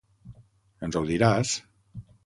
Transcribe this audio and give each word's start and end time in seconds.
Ens 0.89 0.99
ho 1.01 1.05
diràs? 1.13 1.57